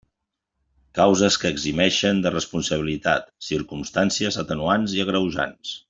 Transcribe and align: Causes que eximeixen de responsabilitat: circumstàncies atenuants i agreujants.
Causes 0.99 1.37
que 1.43 1.51
eximeixen 1.57 2.23
de 2.25 2.31
responsabilitat: 2.37 3.29
circumstàncies 3.51 4.41
atenuants 4.47 4.99
i 5.01 5.05
agreujants. 5.09 5.77